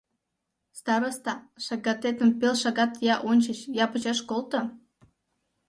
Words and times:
Староста, 0.79 1.33
шагатетым 1.65 2.29
пел 2.39 2.53
шагат 2.61 2.91
я 3.13 3.15
ончыч, 3.29 3.59
я 3.83 3.85
почеш 3.91 4.19
колто. 4.29 4.61